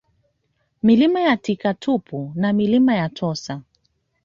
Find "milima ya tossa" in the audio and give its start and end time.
2.53-3.61